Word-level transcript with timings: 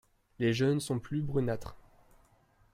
Les 0.39 0.51
jeunes 0.51 0.79
sont 0.79 0.97
plus 0.97 1.21
brunâtres. 1.21 1.75